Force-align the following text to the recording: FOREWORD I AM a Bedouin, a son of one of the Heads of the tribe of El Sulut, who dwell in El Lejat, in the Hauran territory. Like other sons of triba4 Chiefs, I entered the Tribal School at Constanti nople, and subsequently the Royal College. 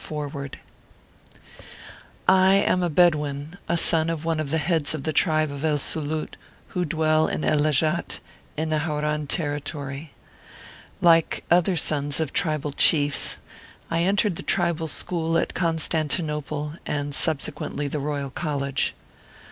FOREWORD 0.03 0.57
I 2.27 2.55
AM 2.55 2.81
a 2.81 2.89
Bedouin, 2.89 3.59
a 3.69 3.77
son 3.77 4.09
of 4.09 4.25
one 4.25 4.39
of 4.39 4.49
the 4.49 4.57
Heads 4.57 4.95
of 4.95 5.03
the 5.03 5.13
tribe 5.13 5.51
of 5.51 5.63
El 5.63 5.77
Sulut, 5.77 6.37
who 6.69 6.85
dwell 6.85 7.27
in 7.27 7.43
El 7.43 7.59
Lejat, 7.59 8.19
in 8.57 8.71
the 8.71 8.79
Hauran 8.79 9.27
territory. 9.27 10.11
Like 11.01 11.43
other 11.51 11.75
sons 11.75 12.19
of 12.19 12.33
triba4 12.33 12.73
Chiefs, 12.77 13.37
I 13.91 14.01
entered 14.01 14.37
the 14.37 14.41
Tribal 14.41 14.87
School 14.87 15.37
at 15.37 15.53
Constanti 15.53 16.23
nople, 16.25 16.79
and 16.87 17.13
subsequently 17.13 17.87
the 17.87 17.99
Royal 17.99 18.31
College. 18.31 18.95